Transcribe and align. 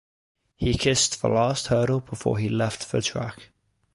He 0.55 0.73
kissed 0.73 1.21
the 1.21 1.29
last 1.29 1.67
hurdle 1.67 1.99
before 1.99 2.39
he 2.39 2.49
left 2.49 2.91
the 2.91 3.03
track. 3.03 3.51